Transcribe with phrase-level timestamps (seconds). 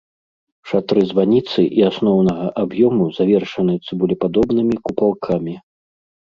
[0.69, 5.55] Шатры званіцы і асноўнага аб'ёму завершаны цыбулепадобнымі купалкамі.